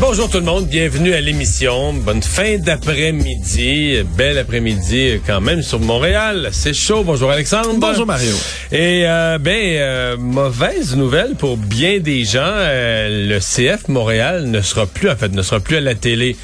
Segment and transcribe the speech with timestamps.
[0.00, 1.92] Bonjour tout le monde, bienvenue à l'émission.
[1.92, 6.48] Bonne fin d'après-midi, bel après-midi quand même sur Montréal.
[6.52, 7.04] C'est chaud.
[7.04, 7.74] Bonjour Alexandre.
[7.76, 8.34] Bonjour Mario.
[8.72, 12.40] Et euh, ben euh, mauvaise nouvelle pour bien des gens.
[12.42, 16.34] Euh, le CF Montréal ne sera plus en fait ne sera plus à la télé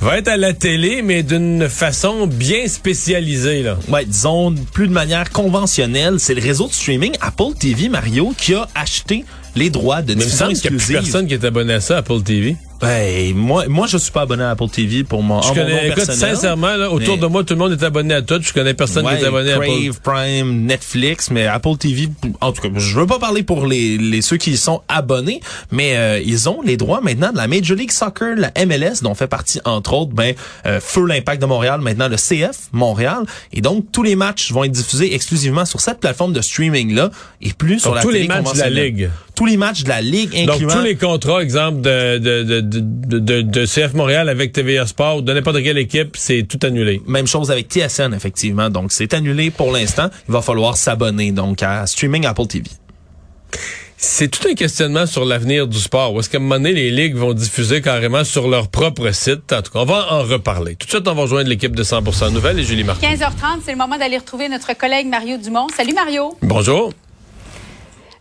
[0.00, 3.64] va être à la télé, mais d'une façon bien spécialisée.
[3.64, 3.78] Là.
[3.88, 6.20] Ouais, disons, plus de manière conventionnelle.
[6.20, 9.24] C'est le réseau de streaming Apple TV, Mario, qui a acheté
[9.56, 10.88] les droits de diffusion exclusive.
[10.88, 12.56] Il n'y a plus personne qui est abonné à ça, Apple TV.
[12.80, 16.04] Ben, moi, moi, je suis pas abonné à Apple TV pour mon, je connais, écoute,
[16.04, 18.40] sincèrement, là, autour de moi, tout le monde est abonné à tout.
[18.40, 20.00] Je connais personne qui est abonné Crave, à Apple.
[20.02, 22.08] Prime, Netflix, mais Apple TV,
[22.40, 25.40] en tout cas, je veux pas parler pour les, les ceux qui y sont abonnés,
[25.72, 29.14] mais euh, ils ont les droits maintenant de la Major League Soccer, la MLS, dont
[29.14, 30.34] fait partie entre autres, ben,
[30.66, 34.64] euh, Feu l'Impact de Montréal, maintenant le CF Montréal, et donc tous les matchs vont
[34.64, 38.28] être diffusés exclusivement sur cette plateforme de streaming là, et plus sur la tous les
[38.28, 39.10] matchs de la ligue.
[39.38, 42.60] Tous les matchs de la ligue, incluant donc tous les contrats, exemple de de de,
[42.60, 47.00] de, de de CF Montréal avec TVA Sport, de n'importe quelle équipe, c'est tout annulé.
[47.06, 48.68] Même chose avec TSN, effectivement.
[48.68, 50.08] Donc, c'est annulé pour l'instant.
[50.28, 52.68] Il va falloir s'abonner, donc, à Streaming Apple TV.
[53.96, 56.18] C'est tout un questionnement sur l'avenir du sport.
[56.18, 59.52] Est-ce qu'à un moment donné, les ligues vont diffuser carrément sur leur propre site?
[59.52, 60.74] En tout cas, on va en reparler.
[60.74, 63.06] Tout de suite, on va rejoindre l'équipe de 100% Nouvelles et Julie Martin.
[63.08, 65.68] 15h30, c'est le moment d'aller retrouver notre collègue Mario Dumont.
[65.76, 66.36] Salut Mario.
[66.42, 66.92] Bonjour.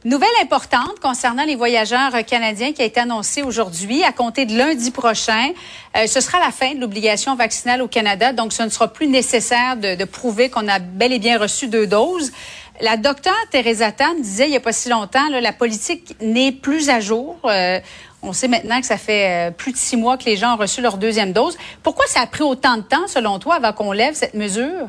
[0.07, 4.05] Nouvelle importante concernant les voyageurs canadiens qui a été annoncée aujourd'hui.
[4.05, 5.49] À compter de lundi prochain,
[5.97, 8.31] euh, ce sera la fin de l'obligation vaccinale au Canada.
[8.31, 11.67] Donc, ce ne sera plus nécessaire de, de prouver qu'on a bel et bien reçu
[11.67, 12.31] deux doses.
[12.79, 16.53] La docteure Teresa Tan disait il n'y a pas si longtemps, là, la politique n'est
[16.53, 17.35] plus à jour.
[17.43, 17.81] Euh,
[18.21, 20.57] on sait maintenant que ça fait euh, plus de six mois que les gens ont
[20.57, 21.57] reçu leur deuxième dose.
[21.83, 24.87] Pourquoi ça a pris autant de temps, selon toi, avant qu'on lève cette mesure?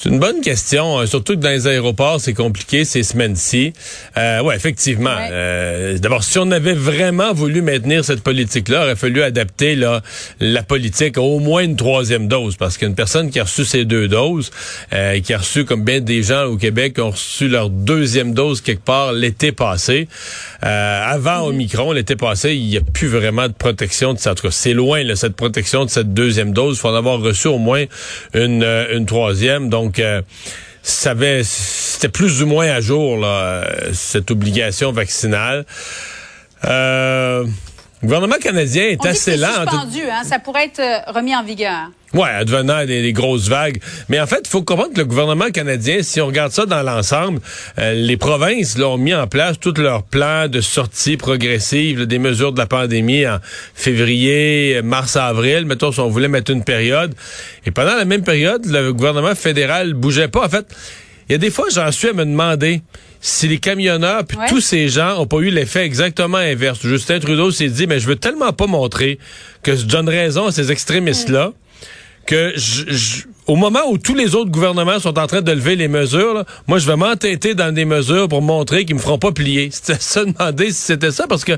[0.00, 3.72] C'est une bonne question, euh, surtout que dans les aéroports, c'est compliqué ces semaines-ci.
[4.16, 5.14] Euh, ouais, effectivement.
[5.14, 5.28] Ouais.
[5.30, 10.02] Euh, D'abord, si on avait vraiment voulu maintenir cette politique-là, il aurait fallu adapter là,
[10.40, 13.84] la politique à au moins une troisième dose, parce qu'une personne qui a reçu ses
[13.84, 14.50] deux doses,
[14.92, 18.60] euh, qui a reçu, comme bien des gens au Québec, ont reçu leur deuxième dose
[18.60, 20.08] quelque part l'été passé,
[20.64, 24.32] euh, avant Omicron, l'été passé, il n'y a plus vraiment de protection de ça.
[24.32, 26.76] En tout cas, c'est loin, là, cette protection de cette deuxième dose.
[26.76, 27.84] Il faut en avoir reçu au moins
[28.32, 29.68] une, euh, une troisième.
[29.68, 30.22] Donc, euh,
[30.82, 35.64] ça avait, c'était plus ou moins à jour là, euh, cette obligation vaccinale.
[36.64, 37.44] Euh,
[38.02, 39.48] le gouvernement canadien est On dit que assez lent.
[39.48, 40.22] suspendu, hein?
[40.24, 41.90] Ça pourrait être euh, remis en vigueur.
[42.14, 43.78] Ouais, advenant des, des grosses vagues.
[44.08, 46.82] Mais en fait, il faut comprendre que le gouvernement canadien, si on regarde ça dans
[46.82, 47.40] l'ensemble,
[47.78, 52.06] euh, les provinces là, ont mis en place tout leur plan de sortie progressive là,
[52.06, 53.38] des mesures de la pandémie en
[53.74, 55.66] février, mars, avril.
[55.66, 57.14] Mettons, si on voulait mettre une période.
[57.66, 60.44] Et pendant la même période, le gouvernement fédéral bougeait pas.
[60.46, 60.66] En fait,
[61.28, 62.80] il y a des fois, j'en suis à me demander
[63.20, 64.46] si les camionneurs puis Ouais.
[64.48, 66.80] tous ces gens ont pas eu l'effet exactement inverse.
[66.82, 69.18] Justin Trudeau s'est dit, mais je veux tellement pas montrer
[69.62, 71.52] que je donne raison à ces extrémistes-là
[72.26, 75.76] que je- je- au moment où tous les autres gouvernements sont en train de lever
[75.76, 79.18] les mesures, là, moi je vais m'entêter dans des mesures pour montrer qu'ils me feront
[79.18, 79.68] pas plier.
[79.72, 81.52] C'était ça demander si c'était ça parce que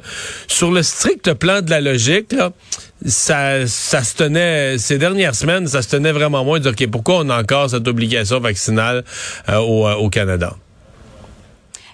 [0.49, 2.51] sur le strict plan de la logique, là,
[3.05, 6.91] ça, ça se tenait ces dernières semaines, ça se tenait vraiment moins de dire ok
[6.91, 9.05] pourquoi on a encore cette obligation vaccinale
[9.49, 10.57] euh, au, euh, au Canada?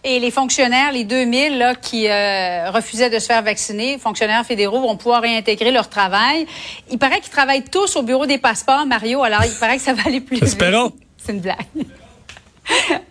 [0.04, 4.80] Et les fonctionnaires, les 2000 là, qui euh, refusaient de se faire vacciner, fonctionnaires fédéraux,
[4.80, 6.44] vont pouvoir réintégrer leur travail.
[6.90, 9.22] Il paraît qu'ils travaillent tous au bureau des passeports, Mario.
[9.22, 10.44] Alors, il paraît que ça va aller plus vite.
[10.44, 10.92] Espérons.
[11.24, 11.56] C'est une blague.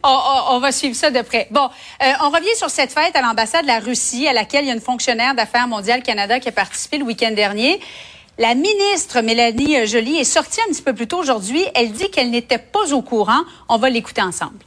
[0.04, 1.48] on, on- on va suivre ça de près.
[1.50, 1.70] Bon,
[2.04, 4.72] euh, on revient sur cette fête à l'ambassade de la Russie, à laquelle il y
[4.72, 7.80] a une fonctionnaire d'affaires mondiales Canada qui a participé le week-end dernier.
[8.38, 11.64] La ministre Mélanie Joly est sortie un petit peu plus tôt aujourd'hui.
[11.74, 13.42] Elle dit qu'elle n'était pas au courant.
[13.70, 14.58] On va l'écouter ensemble.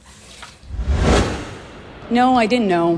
[2.15, 2.97] No, I didn't know.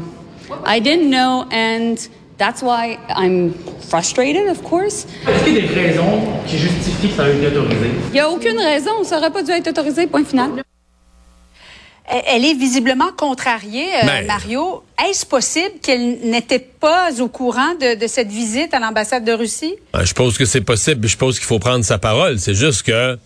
[0.63, 1.97] I didn't know, and
[2.37, 3.51] that's why I'm
[3.89, 5.07] frustrated, of course.
[5.27, 7.87] Est-ce qu'il y a des raisons qui justifient que ça a été autorisé?
[8.09, 10.61] Il n'y a aucune raison, ça n'aurait pas dû être autorisé, point final.
[12.09, 14.25] Elle- est visiblement contrariée, euh, Ben.
[14.27, 14.83] Mario.
[15.09, 19.75] Est-ce possible qu'elle n'était pas au courant de, de cette visite à l'ambassade de Russie?
[19.95, 22.39] Euh, Je pense que c'est possible, mais je pense qu'il faut prendre sa parole.
[22.39, 23.17] C'est juste que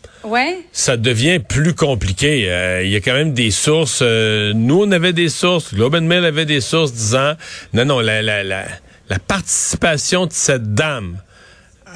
[0.71, 2.45] ça devient plus compliqué.
[2.49, 3.99] Euh, Il y a quand même des sources.
[4.01, 5.73] euh, nous, on avait des sources.
[5.73, 7.33] Globe and Mail avait des sources disant
[7.73, 8.65] non, non, la, la, la,
[9.09, 11.17] la participation de cette dame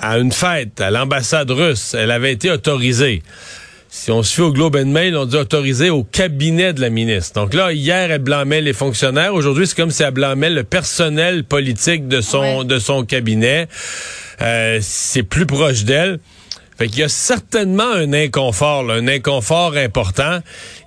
[0.01, 3.23] à une fête à l'ambassade russe, elle avait été autorisée.
[3.95, 6.89] Si on se fait au Globe and Mail, on dit autorisé au cabinet de la
[6.89, 7.41] ministre.
[7.41, 9.33] Donc là, hier, elle blâmait les fonctionnaires.
[9.33, 13.67] Aujourd'hui, c'est comme si elle blâmait le personnel politique de son, de son cabinet.
[14.41, 16.19] Euh, c'est plus proche d'elle.
[16.77, 20.39] Fait qu'il y a certainement un inconfort, là, un inconfort important.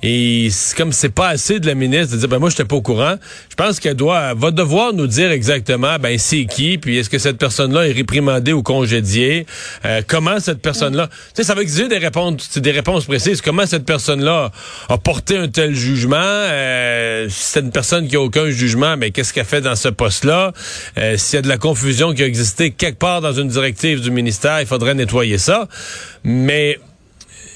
[0.03, 2.77] Et c'est comme c'est pas assez de la ministre de dire ben moi j'étais pas
[2.77, 3.17] au courant.
[3.51, 7.19] Je pense qu'elle doit va devoir nous dire exactement ben c'est qui, puis est-ce que
[7.19, 9.47] cette personne-là est réprimandée ou congédiée,
[9.85, 11.09] euh, comment cette personne-là.
[11.09, 13.41] Tu sais, ça va exiger des réponses, des réponses précises.
[13.41, 14.51] Comment cette personne-là
[14.89, 16.17] a porté un tel jugement?
[16.19, 19.77] Euh, si c'est une personne qui a aucun jugement, mais ben, qu'est-ce qu'elle fait dans
[19.77, 20.53] ce poste-là?
[20.99, 24.01] Euh, S'il y a de la confusion qui a existé quelque part dans une directive
[24.01, 25.69] du ministère, il faudrait nettoyer ça.
[26.25, 26.79] Mais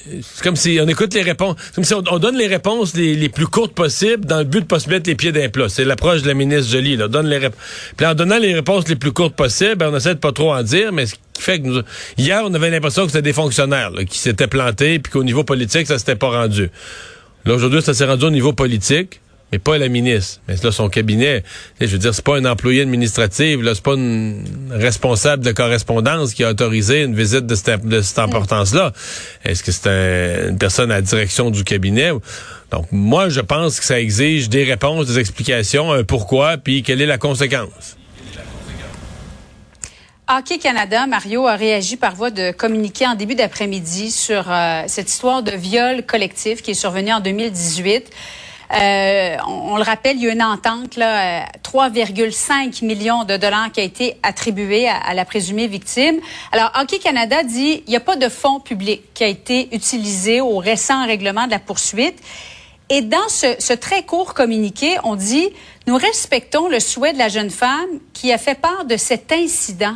[0.05, 3.47] c'est comme si on écoute les réponses, comme si on, donne les réponses les, plus
[3.47, 5.69] courtes possibles dans le but de pas se mettre les pieds d'un plat.
[5.69, 6.97] C'est l'approche de la ministre Jolie.
[6.97, 7.07] Là.
[7.07, 7.39] Donne les
[7.95, 10.53] Puis en donnant les réponses les plus courtes possibles, ben, on essaie de pas trop
[10.53, 11.81] en dire, mais ce qui fait que nous...
[12.17, 15.87] hier on avait l'impression que c'était des fonctionnaires qui s'étaient plantés, puis qu'au niveau politique
[15.87, 16.69] ça s'était pas rendu.
[17.45, 19.21] Là aujourd'hui ça s'est rendu au niveau politique
[19.53, 20.41] mais pas la ministre.
[20.47, 21.43] Mais là, son cabinet,
[21.79, 26.33] je veux dire, c'est pas un employé administratif, là, c'est pas une responsable de correspondance
[26.33, 28.93] qui a autorisé une visite de cette, importance-là.
[29.45, 32.09] Est-ce que c'est une personne à la direction du cabinet?
[32.71, 37.03] Donc, moi, je pense que ça exige des réponses, des explications, un pourquoi, puis quelle
[37.03, 37.95] est la conséquence.
[40.27, 45.11] Hockey Canada, Mario a réagi par voie de communiqué en début d'après-midi sur euh, cette
[45.11, 48.09] histoire de viol collectif qui est survenue en 2018.
[48.75, 53.71] Euh, on, le rappelle, il y a une entente, là, 3,5 euh, millions de dollars
[53.71, 56.19] qui a été attribué à, la présumée victime.
[56.51, 60.41] Alors, Hockey Canada dit il n'y a pas de fonds publics qui a été utilisé
[60.41, 62.19] au récent règlement de la poursuite.
[62.89, 65.49] Et dans ce, ce, très court communiqué, on dit
[65.85, 69.95] nous respectons le souhait de la jeune femme qui a fait part de cet incident,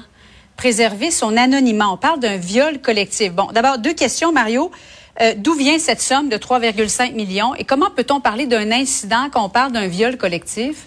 [0.56, 1.90] préserver son anonymat.
[1.90, 3.34] On parle d'un viol collectif.
[3.34, 4.72] Bon, d'abord deux questions, Mario.
[5.20, 9.44] Euh, d'où vient cette somme de 3,5 millions et comment peut-on parler d'un incident quand
[9.44, 10.86] on parle d'un viol collectif?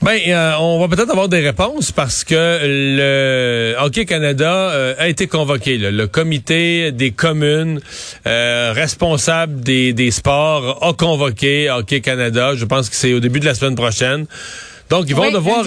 [0.00, 5.08] Ben, euh, on va peut-être avoir des réponses parce que le Hockey Canada euh, a
[5.08, 5.78] été convoqué.
[5.78, 7.80] Le comité des communes
[8.24, 12.54] responsable des, des sports a convoqué Hockey Canada.
[12.56, 14.26] Je pense que c'est au début de la semaine prochaine.
[14.90, 15.64] Donc, ils vont devoir,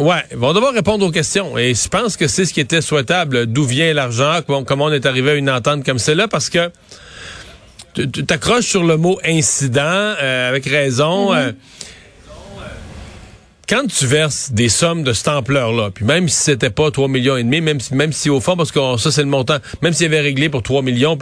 [0.00, 1.56] ouais, ils vont devoir répondre aux questions.
[1.56, 3.46] Et je pense que c'est ce qui était souhaitable.
[3.46, 4.40] D'où vient l'argent?
[4.46, 6.26] Comment on est arrivé à une entente comme celle-là?
[6.26, 6.70] Parce que
[7.94, 11.32] tu t'accroches sur le mot incident euh, avec raison.
[11.32, 11.38] Mm-hmm.
[11.38, 11.52] Euh,
[13.68, 17.36] quand tu verses des sommes de cette ampleur-là, puis même si c'était pas 3 millions
[17.36, 19.94] et demi, même si, même si au fond, parce que ça c'est le montant, même
[19.94, 21.16] s'il avait réglé pour 3 millions,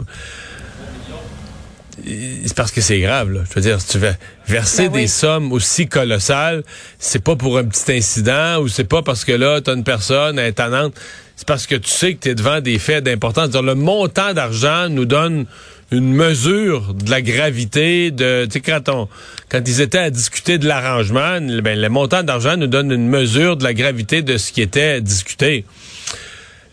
[2.05, 3.31] c'est parce que c'est grave.
[3.31, 3.41] Là.
[3.49, 4.13] Je veux dire, si tu veux
[4.47, 6.63] verser ben des sommes aussi colossales,
[6.99, 9.83] c'est pas pour un petit incident ou c'est pas parce que là, tu as une
[9.83, 10.93] personne étonnante.
[11.35, 13.53] C'est parce que tu sais que tu es devant des faits d'importance.
[13.53, 15.45] Le montant d'argent nous donne
[15.93, 19.07] une mesure de la gravité de tu sais quand on
[19.49, 23.57] quand ils étaient à discuter de l'arrangement ben le montant d'argent nous donne une mesure
[23.57, 25.65] de la gravité de ce qui était discuté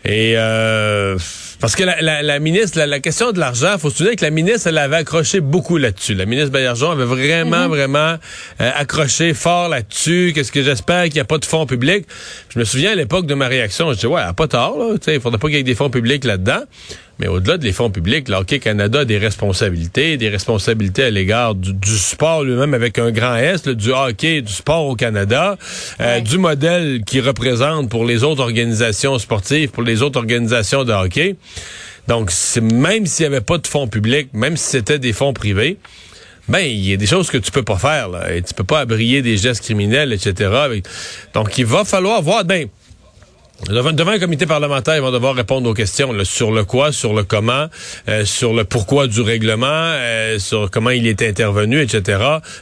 [0.03, 1.17] et euh,
[1.61, 4.31] parce que la, la, la ministre, la, question de l'argent, faut se souvenir que la
[4.31, 6.15] ministre, elle avait accroché beaucoup là-dessus.
[6.15, 7.69] La ministre Baillargeon avait vraiment, mhm.
[7.69, 8.17] vraiment
[8.59, 10.31] euh, accroché fort là-dessus.
[10.33, 12.07] Qu'est-ce que j'espère qu'il n'y a pas de fonds publics?
[12.49, 14.95] Je me souviens à l'époque de ma réaction, je disais, ouais, pas tard, là.
[15.07, 16.63] Il faudrait pas qu'il y ait des fonds publics là-dedans.
[17.21, 21.95] Mais au-delà des fonds publics, l'Hockey Canada a des responsabilités, des responsabilités à l'égard du,
[21.95, 25.55] sport lui-même avec un grand S, du hockey, du sport au Canada,
[25.99, 30.93] euh, du modèle qui représente pour les autres organisations sportives, pour les autres organisations de
[30.93, 31.35] hockey.
[32.07, 35.77] Donc, même s'il n'y avait pas de fonds publics, même si c'était des fonds privés,
[36.49, 38.63] ben il y a des choses que tu peux pas faire là, et tu peux
[38.63, 40.49] pas abrier des gestes criminels, etc.
[41.35, 42.45] Donc, il va falloir voir.
[42.45, 42.67] Ben,
[43.69, 47.23] Devant, un comité parlementaire, ils vont devoir répondre aux questions sur le quoi, sur le
[47.23, 47.67] comment,
[48.09, 52.19] euh, sur le pourquoi du règlement, euh, sur comment il est intervenu, etc.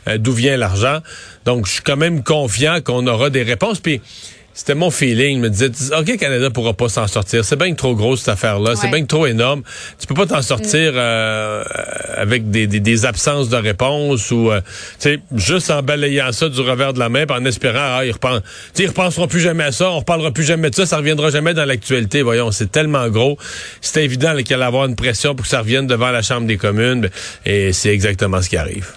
[0.07, 0.99] Euh, d'où vient l'argent.
[1.45, 3.79] Donc, je suis quand même confiant qu'on aura des réponses.
[3.79, 4.01] Puis,
[4.59, 5.37] c'était mon feeling.
[5.37, 7.45] Je me disais, OK, Canada pourra pas s'en sortir.
[7.45, 8.75] C'est bien trop gros, cette affaire-là.
[8.75, 9.61] C'est bien trop énorme.
[9.97, 10.97] Tu peux pas t'en sortir mm.
[10.97, 11.63] euh,
[12.17, 14.59] avec des, des, absences de réponse ou, euh,
[14.99, 18.11] tu sais, juste en balayant ça du revers de la main, en espérant, ah, ils,
[18.11, 18.41] repensent,
[18.77, 21.53] ils repenseront plus jamais à ça, on reparlera plus jamais de ça, ça reviendra jamais
[21.53, 22.21] dans l'actualité.
[22.21, 23.37] Voyons, c'est tellement gros.
[23.79, 26.57] C'était évident qu'il allait avoir une pression pour que ça revienne devant la Chambre des
[26.57, 26.99] communes.
[26.99, 27.11] Ben,
[27.45, 28.87] et c'est exactement ce qui arrive.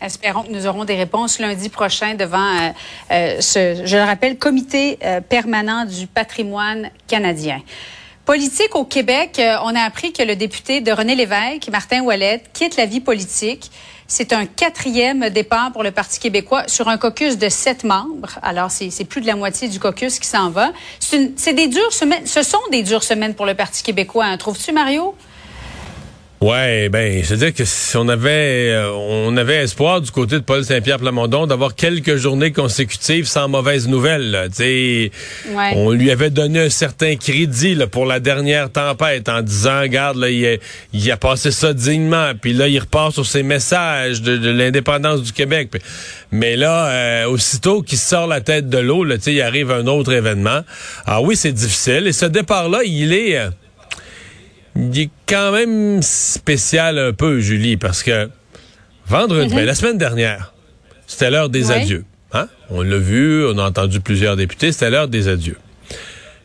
[0.00, 2.70] Espérons que nous aurons des réponses lundi prochain devant euh,
[3.12, 7.62] euh, ce, je le rappelle, comité euh, permanent du patrimoine canadien.
[8.26, 12.76] Politique au Québec, on a appris que le député de René Lévesque, Martin Ouellet, quitte
[12.76, 13.70] la vie politique.
[14.08, 18.40] C'est un quatrième départ pour le Parti québécois sur un caucus de sept membres.
[18.42, 20.72] Alors, c'est plus de la moitié du caucus qui s'en va.
[20.98, 22.26] C'est des dures semaines.
[22.26, 25.14] Ce sont des dures semaines pour le Parti québécois, hein, trouves-tu, Mario?
[26.42, 30.62] Ouais, ben, c'est-à-dire que si on avait, euh, on avait espoir du côté de Paul
[30.62, 34.50] Saint-Pierre Plamondon d'avoir quelques journées consécutives sans mauvaise nouvelle.
[34.58, 35.72] Ouais.
[35.74, 40.18] On lui avait donné un certain crédit là, pour la dernière tempête en disant, regarde,
[40.18, 40.56] là, il, a,
[40.92, 42.32] il a passé ça dignement.
[42.38, 45.68] Puis là, il repart sur ses messages de, de l'indépendance du Québec.
[45.70, 45.80] Puis-
[46.32, 50.60] mais là, euh, aussitôt qu'il sort la tête de l'eau, il arrive un autre événement.
[51.06, 52.06] Ah oui, c'est difficile.
[52.06, 53.40] Et ce départ-là, il est...
[54.76, 58.28] il est quand même spécial un peu, Julie, parce que
[59.06, 60.52] vendredi, ben, la semaine dernière,
[61.06, 61.82] c'était l'heure des Ouais.
[61.82, 62.04] adieux.
[62.32, 62.48] Hein?
[62.70, 65.56] On l'a vu, on a entendu plusieurs députés, c'était l'heure des adieux.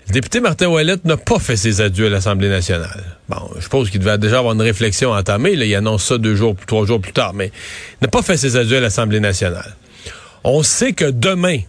[0.08, 3.04] Le député Martin Ouellette n'a pas fait ses adieux à l'Assemblée nationale.
[3.30, 5.56] Bon, je suppose qu'il devait déjà avoir une réflexion entamée.
[5.56, 8.36] Là, il annonce ça deux jours, trois jours plus tard, mais il n'a pas fait
[8.38, 9.74] ses adieux à l'Assemblée nationale.
[10.44, 11.60] On sait que demain,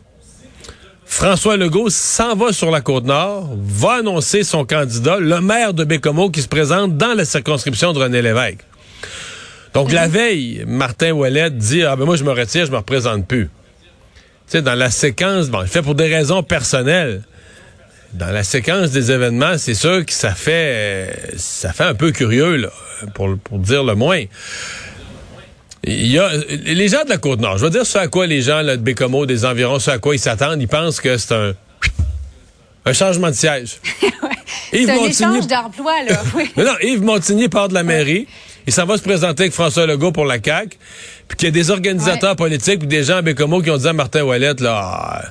[1.12, 6.30] François Legault s'en va sur la Côte-Nord, va annoncer son candidat, le maire de Bécomo,
[6.30, 8.60] qui se présente dans la circonscription de René Lévesque.
[9.74, 13.28] Donc, la veille, Martin Ouellette dit, ah ben moi, je me retire, je me représente
[13.28, 13.44] plus.
[13.44, 13.50] Tu
[14.46, 17.22] sais, dans la séquence, bon, il fait pour des raisons personnelles.
[18.14, 22.56] Dans la séquence des événements, c'est sûr que ça fait, ça fait un peu curieux,
[22.56, 22.70] là,
[23.14, 24.24] pour, pour dire le moins.
[25.84, 28.40] Il y a les gens de la Côte-Nord, je veux dire ce à quoi les
[28.42, 31.34] gens là, de Bécomo, des environs, ce à quoi ils s'attendent, ils pensent que c'est
[31.34, 31.54] un
[32.84, 33.76] un changement de siège.
[34.72, 36.20] Yves C'est un Montigny- échange d'emploi, là.
[36.34, 36.50] Oui.
[36.56, 38.26] mais non, Yves Montigny part de la mairie.
[38.66, 40.76] Il s'en va se présenter avec François Legault pour la CAQ.
[41.28, 43.86] Puis qu'il y a des organisateurs politiques puis des gens à Bécomo qui ont dit
[43.88, 45.22] à Martin Ouellette, là,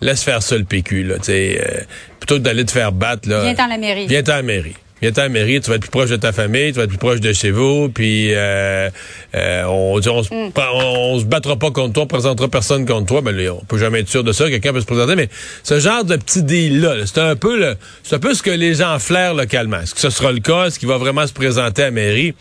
[0.00, 1.80] laisse faire ça le PQ, là, tu sais, euh,
[2.18, 3.42] plutôt que d'aller te faire battre, là.
[3.42, 4.06] Viens-t'en à la mairie.
[4.08, 4.74] Viens-t'en à la mairie.
[5.04, 6.88] Viens-t'en à la mairie, tu vas être plus proche de ta famille, tu vas être
[6.88, 8.88] plus proche de chez vous, puis euh,
[9.34, 10.50] euh, on, on, se- Mm.
[10.56, 10.78] on,
[11.14, 13.20] on se battra pas contre toi, on présentera personne contre toi.
[13.20, 15.28] Ben, on peut jamais être sûr de ça, quelqu'un peut se présenter, mais
[15.62, 18.50] ce genre de petit deal-là, là, c'est un peu le, c'est un peu ce que
[18.50, 19.80] les gens flairent localement.
[19.80, 20.68] Est-ce que ce sera le cas?
[20.68, 22.34] Est-ce qu'il va vraiment se présenter à la mairie?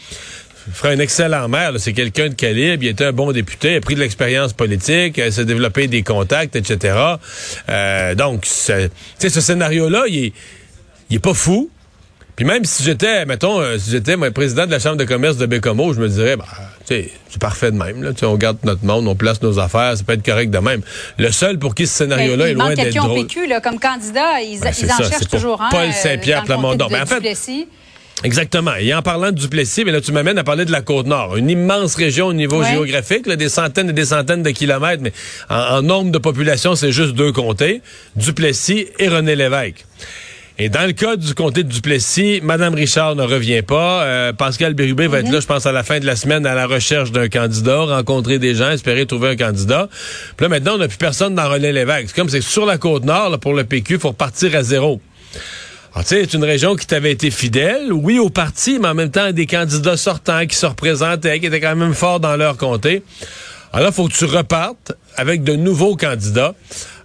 [0.70, 3.76] Il fera un excellent maire, c'est quelqu'un de calibre, il était un bon député, il
[3.76, 6.96] a pris de l'expérience politique, il s'est développé des contacts, etc.
[7.68, 8.90] Euh, donc, sais,
[9.20, 10.34] ce scénario-là, il est,
[11.10, 11.70] il est pas fou.
[12.36, 15.38] Puis même si j'étais, mettons, euh, si j'étais moi, président de la Chambre de commerce
[15.38, 16.46] de Bécomo, je me dirais, bah,
[16.88, 18.02] tu sais, c'est parfait de même.
[18.02, 18.10] Là.
[18.24, 20.82] On garde notre monde, on place nos affaires, ça peut être correct de même.
[21.20, 23.28] Le seul pour qui ce scénario-là Mais est loin d'être quelqu'un au drôle.
[23.28, 24.42] PQ, là, comme candidat.
[24.42, 25.70] Ils, Ben, ils en ça, cherchent toujours un.
[25.70, 26.88] Paul euh, Saint-Pierre Plamondon.
[26.88, 27.68] de Ben, en fait- Duplessis.
[28.24, 28.74] Exactement.
[28.80, 31.36] Et en parlant de Duplessis, mais là, tu m'amènes à parler de la Côte-Nord.
[31.38, 32.72] Une immense région au niveau Ouais.
[32.72, 35.12] géographique, là, des centaines et des centaines de kilomètres, mais
[35.50, 37.82] en, en nombre de population, c'est juste deux comtés,
[38.16, 39.86] Duplessis et René Lévesque.
[40.60, 44.04] Et dans le cas du comté de Duplessis, Mme Richard ne revient pas.
[44.04, 46.54] Euh, Pascal Bérubé va être là, je pense, à la fin de la semaine à
[46.54, 49.90] la recherche d'un candidat, rencontrer des gens, espérer trouver un candidat.
[50.38, 52.10] Puis là, maintenant, on n'a plus personne dans René Lévesque.
[52.10, 55.02] C'est comme c'est sur la Côte-Nord, là, pour le PQ, il faut repartir à zéro.
[55.96, 58.96] Alors, tu sais, c'est une région qui t'avait été fidèle, oui, au parti, mais en
[58.96, 62.58] même temps, des candidats sortants qui se représentaient, qui étaient quand même forts dans leur
[62.58, 63.02] comté.
[63.72, 66.54] Alors là, il faut que tu repartes avec de nouveaux candidats.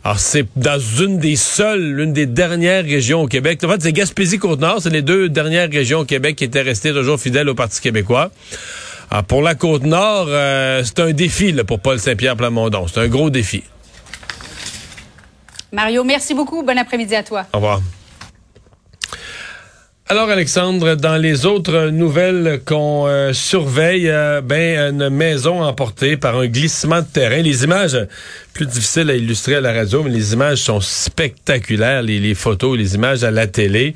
[0.05, 3.63] Alors, c'est dans une des seules, l'une des dernières régions au Québec.
[3.65, 4.81] En fait, c'est Gaspésie-Côte-Nord.
[4.83, 8.31] C'est les deux dernières régions au Québec qui étaient restées toujours fidèles au Parti québécois.
[9.11, 12.87] Alors, pour la Côte-Nord, euh, c'est un défi là, pour Paul Saint-Pierre Plamondon.
[12.87, 13.65] C'est un gros défi.
[15.73, 16.63] Mario, merci beaucoup.
[16.63, 17.45] Bon après-midi à toi.
[17.53, 17.81] Au revoir.
[20.11, 26.39] Alors Alexandre, dans les autres nouvelles qu'on euh, surveille, euh, ben une maison emportée par
[26.39, 27.43] un glissement de terrain.
[27.43, 28.07] Les images
[28.55, 32.01] plus difficiles à illustrer à la radio, mais les images sont spectaculaires.
[32.01, 33.93] Les, les photos, les images à la télé.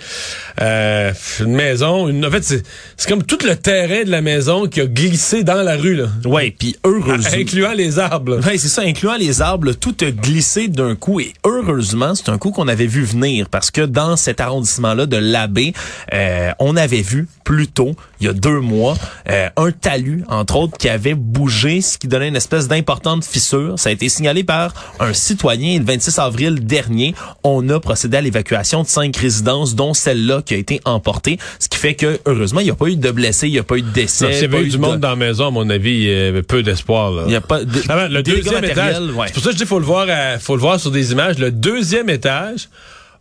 [0.61, 4.83] Euh, une maison, une, en fait c'est comme tout le terrain de la maison qui
[4.83, 7.31] a glissé dans la rue là, Ouais, puis heureusement.
[7.33, 8.39] incluant les arbres.
[8.47, 12.37] Ouais, c'est ça, incluant les arbres, tout a glissé d'un coup et heureusement, c'est un
[12.37, 15.73] coup qu'on avait vu venir parce que dans cet arrondissement-là de l'Abbé,
[16.13, 18.97] euh, on avait vu plus tôt, il y a deux mois,
[19.31, 23.79] euh, un talus, entre autres, qui avait bougé, ce qui donnait une espèce d'importante fissure.
[23.79, 27.15] Ça a été signalé par un citoyen le 26 avril dernier.
[27.45, 31.69] On a procédé à l'évacuation de cinq résidences, dont celle-là qui a été emportée, ce
[31.69, 33.77] qui fait que, heureusement, il n'y a pas eu de blessés, il n'y a pas
[33.77, 34.33] eu de décès.
[34.33, 36.03] S'il y pas avait eu du de- monde dans la maison, à mon avis, il
[36.05, 37.13] y avait peu d'espoir.
[37.27, 38.97] Il n'y a pas de, Ah le deuxième étage.
[39.15, 39.27] ouais.
[39.29, 41.13] C'est pour ça que je dis faut le voir, à- faut le voir sur des
[41.13, 41.39] images.
[41.39, 42.69] Le deuxième étage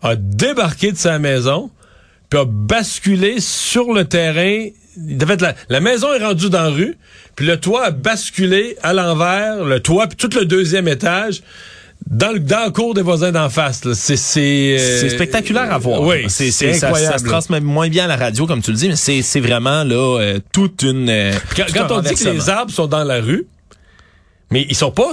[0.01, 1.69] a débarqué de sa maison,
[2.31, 4.67] puis a basculé sur le terrain.
[5.21, 6.97] En fait, la, la maison est rendue dans la rue,
[7.35, 11.43] puis le toit a basculé à l'envers, le toit, puis tout le deuxième étage.
[12.09, 16.01] Dans le, dans le cours des voisins d'en face, c'est c'est euh, spectaculaire à voir.
[16.01, 17.13] Oui, c'est ça- incroyable.
[17.19, 19.39] Ça, se transmet moins bien à la radio, comme tu le dis, mais c'est c'est
[19.39, 21.09] vraiment là euh, toute une.
[21.09, 23.45] euh, Quand, tout quand on dit que les arbres sont dans la rue,
[24.49, 25.11] mais ils sont pas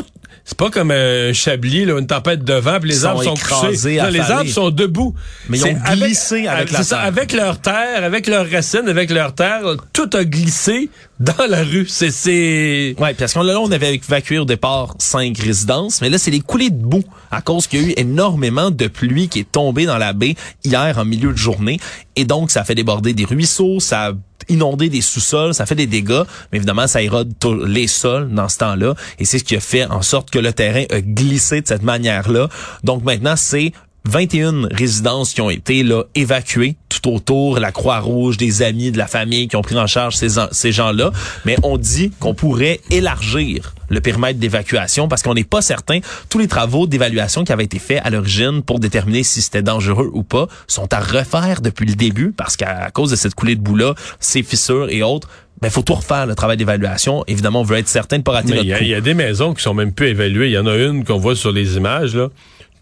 [0.49, 3.99] c'est pas comme un chablis, là, une tempête de vent, puis les arbres sont couchés.
[3.99, 5.15] Non, les arbres sont debout.
[5.51, 7.05] Mais ils ont glissé avec la c'est ça, terre.
[7.05, 9.61] avec leur terre, avec leurs racines, avec leur terre,
[9.93, 10.89] tout a glissé
[11.21, 11.87] dans la rue.
[11.89, 16.19] C'est, c'est, Ouais, parce qu'on là, on avait évacué au départ cinq résidences, mais là,
[16.19, 19.41] c'est les coulées de boue à cause qu'il y a eu énormément de pluie qui
[19.41, 21.81] est tombée dans la baie hier en milieu de journée.
[22.17, 24.13] Et donc, ça a fait déborder des ruisseaux, ça a
[24.49, 26.23] inondé des sous-sols, ça fait des dégâts,
[26.53, 27.35] mais évidemment, ça érode
[27.67, 28.95] les sols dans ce temps-là.
[29.19, 31.83] Et c'est ce qui a fait en sorte que le terrain a glissé de cette
[31.83, 32.49] manière-là.
[32.85, 33.73] Donc maintenant, c'est
[34.09, 39.07] 21 résidences qui ont été là évacuées tout autour, la Croix-Rouge, des amis, de la
[39.07, 41.13] famille qui ont pris en charge ces, ces gens-là.
[41.45, 46.01] Mais on dit qu'on pourrait élargir le périmètre d'évacuation parce qu'on n'est pas certain.
[46.31, 50.11] Tous les travaux d'évaluation qui avaient été faits à l'origine pour déterminer si c'était dangereux
[50.15, 53.61] ou pas sont à refaire depuis le début parce qu'à cause de cette coulée de
[53.61, 55.29] boue-là, ces fissures et autres,
[55.61, 57.25] ben faut tout refaire le travail d'évaluation.
[57.27, 59.01] Évidemment, on veut être certain de pas rater mais il notre y, il y a
[59.01, 60.47] des maisons qui sont même plus évaluées.
[60.47, 62.29] Il y en a une qu'on voit sur les images, là.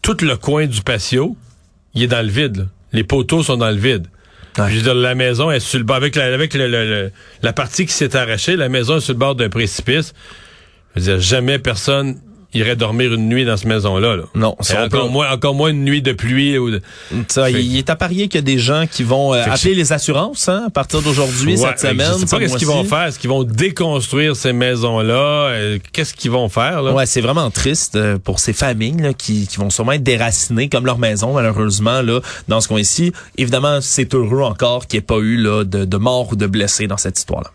[0.07, 1.37] Tout le coin du patio,
[1.93, 2.65] il est dans le vide, là.
[2.93, 4.07] Les poteaux sont dans le vide.
[4.57, 4.71] Ouais.
[4.71, 7.13] Je veux dire, la maison est sur le bord, avec la, avec le- le- le-
[7.43, 10.15] la partie qui s'est arrachée, la maison est sur le bord d'un précipice.
[10.95, 12.21] Je veux dire, jamais personne
[12.57, 14.17] irait dormir une nuit dans cette maison-là.
[14.17, 14.23] là.
[14.35, 16.83] Non, si encore peut- moins, encore moins une nuit de pluie ou de...
[17.29, 19.75] Ça, Fait- il est à parier qu'il y a des gens qui vont euh, appeler
[19.75, 22.07] les assurances hein, à partir d'aujourd'hui, Ouais, cette semaine.
[22.15, 23.05] Je sais pas ce qu'est-ce qu'ils vont faire.
[23.05, 25.15] Est-ce qu'ils vont déconstruire ces maisons-là?
[25.51, 26.93] Euh, Qu'est-ce qu'ils vont faire, là?
[26.93, 30.69] Ouais, c'est vraiment triste euh, pour ces familles là, qui, qui vont sûrement être déracinées
[30.69, 33.13] comme leur maison, malheureusement, là, dans ce coin-ci.
[33.39, 36.47] Évidemment, c'est heureux encore qu'il n'y ait pas eu là, de, de morts ou de
[36.47, 37.51] blessés dans cette histoire-là.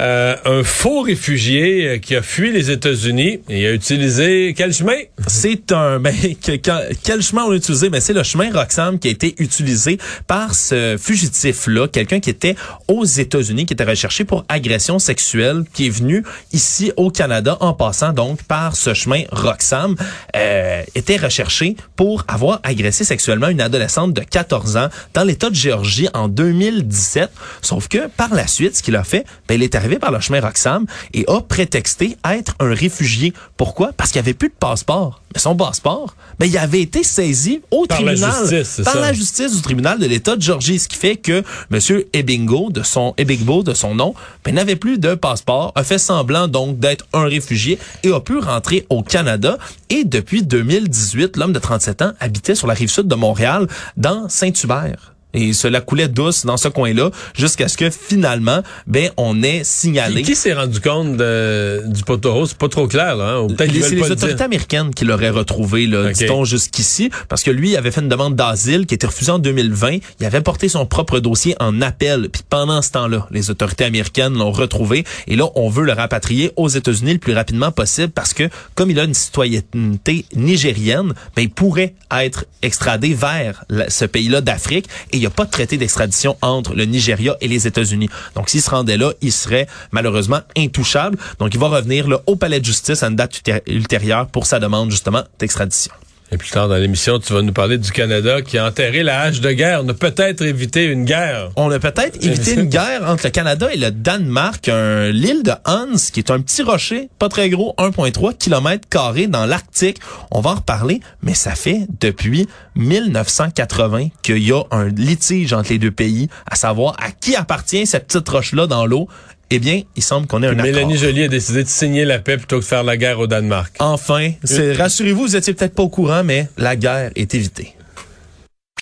[0.00, 4.96] Euh, un faux réfugié euh, qui a fui les États-Unis et a utilisé quel chemin?
[5.26, 6.14] C'est un ben,
[7.02, 7.90] quel chemin on a utilisé?
[7.90, 12.30] Ben c'est le chemin Roxham qui a été utilisé par ce fugitif là, quelqu'un qui
[12.30, 12.56] était
[12.88, 17.74] aux États-Unis, qui était recherché pour agression sexuelle, qui est venu ici au Canada en
[17.74, 19.96] passant donc par ce chemin Roxham,
[20.34, 25.54] euh, était recherché pour avoir agressé sexuellement une adolescente de 14 ans dans l'État de
[25.54, 27.30] Géorgie en 2017.
[27.60, 30.20] Sauf que par la suite, ce qu'il a fait, ben, il est arrivé par le
[30.20, 33.32] chemin Roxham et a prétexté être un réfugié.
[33.56, 33.92] Pourquoi?
[33.96, 35.22] Parce qu'il avait plus de passeport.
[35.34, 38.40] Mais son passeport, ben, il avait été saisi au Par la tribunal.
[38.48, 39.00] justice, c'est par ça.
[39.00, 40.78] la justice du tribunal de l'État de Georgie.
[40.78, 42.02] Ce qui fait que M.
[42.12, 46.48] Ebingo, de son, Ebigbo, de son nom, ben, n'avait plus de passeport, a fait semblant
[46.48, 49.56] donc d'être un réfugié et a pu rentrer au Canada.
[49.88, 54.28] Et depuis 2018, l'homme de 37 ans habitait sur la rive sud de Montréal, dans
[54.28, 55.09] Saint-Hubert.
[55.34, 60.22] Et cela coulait douce dans ce coin-là, jusqu'à ce que finalement, ben, on ait signalé.
[60.22, 62.46] Qui, qui s'est rendu compte de- du poteau?
[62.46, 63.36] C'est pas trop clair, là.
[63.36, 63.46] Hein?
[63.48, 64.42] Peut-être Les- C'est les le autorités dire.
[64.44, 66.12] américaines qui l'auraient retrouvé, là, Ok.
[66.14, 69.98] dit-on jusqu'ici, parce que lui avait fait une demande d'asile qui était refusée en 2020.
[70.20, 72.28] Il avait porté son propre dossier en appel.
[72.30, 75.04] Puis pendant ce temps-là, les autorités américaines l'ont retrouvé.
[75.28, 78.90] Et là, on veut le rapatrier aux États-Unis le plus rapidement possible parce que comme
[78.90, 84.86] il a une citoyenneté nigérienne, ben, il pourrait être extradé vers la- ce pays-là d'Afrique.
[85.12, 88.08] Et il n'y a pas de traité d'extradition entre le Nigeria et les États-Unis.
[88.34, 91.18] Donc, s'il se rendait là, il serait malheureusement intouchable.
[91.38, 94.46] Donc, il va revenir là, au palais de justice à une date ulté- ultérieure pour
[94.46, 95.92] sa demande justement d'extradition.
[96.32, 99.22] Et plus tard dans l'émission, tu vas nous parler du Canada qui a enterré la
[99.22, 99.82] hache de guerre.
[99.84, 101.50] On a peut-être évité une guerre.
[101.56, 105.96] On a peut-être évité une guerre entre le Canada et le Danemark, l'île de Hans,
[106.12, 109.98] qui est un petit rocher, pas très gros, 1,3 km carrés dans l'Arctique.
[110.30, 115.70] On va en reparler, mais ça fait depuis 1980 qu'il y a un litige entre
[115.70, 119.08] les deux pays, à savoir à qui appartient cette petite roche-là dans l'eau.
[119.52, 121.08] Eh bien, il semble qu'on ait un Mélanie accord.
[121.08, 123.74] Joly a décidé de signer la paix plutôt que de faire la guerre au Danemark.
[123.80, 127.74] Enfin, c'est, rassurez-vous, vous étiez peut-être pas au courant, mais la guerre est évitée.